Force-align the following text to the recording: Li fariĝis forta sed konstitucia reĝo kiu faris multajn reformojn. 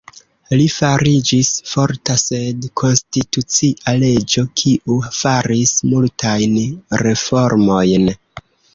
Li 0.59 0.63
fariĝis 0.75 1.51
forta 1.71 2.15
sed 2.21 2.65
konstitucia 2.83 3.95
reĝo 4.07 4.47
kiu 4.63 4.99
faris 5.21 5.79
multajn 5.95 6.61
reformojn. 7.07 8.15